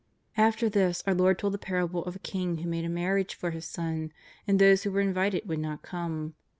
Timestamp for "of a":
2.05-2.25